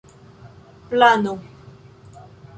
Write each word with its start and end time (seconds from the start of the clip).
plano 0.91 1.33